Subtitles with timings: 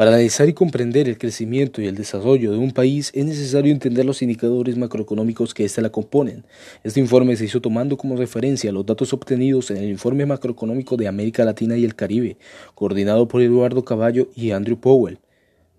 [0.00, 4.06] Para analizar y comprender el crecimiento y el desarrollo de un país es necesario entender
[4.06, 6.46] los indicadores macroeconómicos que éste la componen.
[6.82, 11.06] Este informe se hizo tomando como referencia los datos obtenidos en el Informe Macroeconómico de
[11.06, 12.38] América Latina y el Caribe,
[12.74, 15.18] coordinado por Eduardo Caballo y Andrew Powell.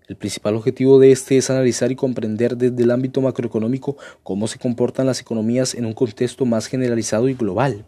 [0.06, 4.60] El principal objetivo de este es analizar y comprender desde el ámbito macroeconómico cómo se
[4.60, 7.84] comportan las economías en un contexto más generalizado y global.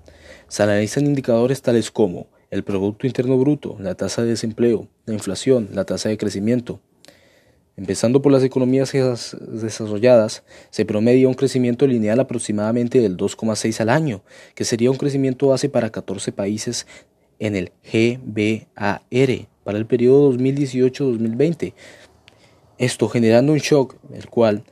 [0.49, 5.71] Se analizan indicadores tales como el Producto Interno Bruto, la tasa de desempleo, la inflación,
[5.73, 6.79] la tasa de crecimiento.
[7.77, 14.23] Empezando por las economías desarrolladas, se promedia un crecimiento lineal aproximadamente del 2,6 al año,
[14.55, 16.87] que sería un crecimiento base para 14 países
[17.41, 19.03] en el GBAR
[19.65, 21.75] para el periodo 2018-2020.
[22.79, 24.63] Esto generando un shock, el cual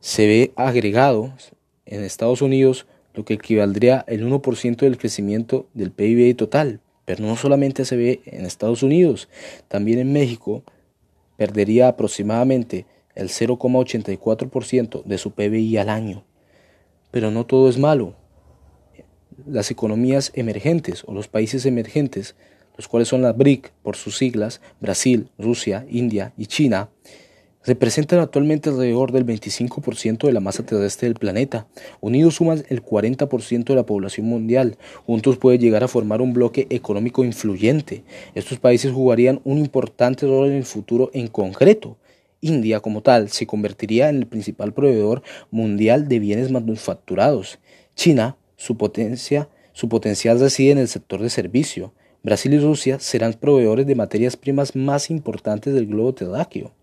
[0.00, 1.34] se ve agregado
[1.84, 6.80] en Estados Unidos, lo que equivaldría el 1% del crecimiento del PIB total.
[7.08, 9.30] Pero no solamente se ve en Estados Unidos,
[9.68, 10.62] también en México
[11.38, 16.26] perdería aproximadamente el 0,84% de su PBI al año.
[17.10, 18.14] Pero no todo es malo.
[19.46, 22.36] Las economías emergentes o los países emergentes,
[22.76, 26.90] los cuales son las BRIC por sus siglas, Brasil, Rusia, India y China,
[27.68, 31.66] representan actualmente alrededor del 25% de la masa terrestre del planeta.
[32.00, 34.78] Unidos suman el 40% de la población mundial.
[35.04, 38.04] Juntos puede llegar a formar un bloque económico influyente.
[38.34, 41.98] Estos países jugarían un importante rol en el futuro en concreto.
[42.40, 47.58] India como tal se convertiría en el principal proveedor mundial de bienes manufacturados.
[47.94, 51.92] China, su potencia, su potencial reside en el sector de servicio.
[52.22, 56.77] Brasil y Rusia serán proveedores de materias primas más importantes del globo terráqueo.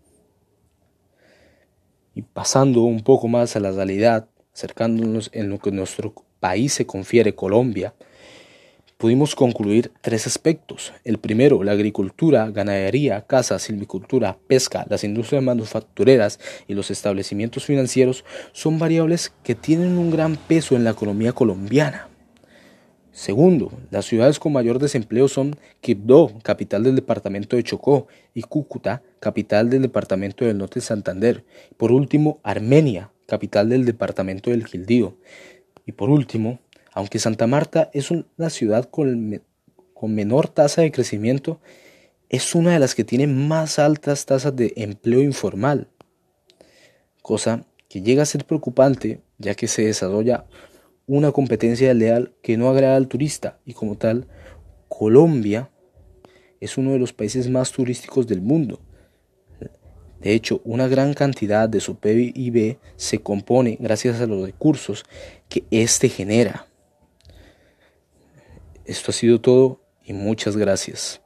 [2.16, 6.86] Y pasando un poco más a la realidad, acercándonos en lo que nuestro país se
[6.86, 7.94] confiere, Colombia,
[8.98, 10.94] pudimos concluir tres aspectos.
[11.04, 18.24] El primero, la agricultura, ganadería, caza, silvicultura, pesca, las industrias manufactureras y los establecimientos financieros
[18.54, 22.08] son variables que tienen un gran peso en la economía colombiana.
[23.16, 29.04] Segundo, las ciudades con mayor desempleo son Quibdó, capital del departamento de Chocó, y Cúcuta,
[29.22, 31.46] capital del departamento del norte de Santander.
[31.78, 35.18] Por último, Armenia, capital del departamento del Quildío.
[35.86, 36.60] Y por último,
[36.92, 39.42] aunque Santa Marta es una ciudad con,
[39.94, 41.62] con menor tasa de crecimiento,
[42.28, 45.88] es una de las que tiene más altas tasas de empleo informal,
[47.22, 50.48] cosa que llega a ser preocupante ya que se desarrolla
[51.08, 54.28] una competencia leal que no agrada al turista y como tal,
[54.88, 55.70] Colombia
[56.60, 58.80] es uno de los países más turísticos del mundo.
[60.20, 65.06] De hecho, una gran cantidad de su PIB se compone gracias a los recursos
[65.50, 66.68] que éste genera.
[68.86, 71.22] Esto ha sido todo y muchas gracias.